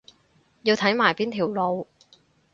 [0.63, 1.85] 要睇埋邊條路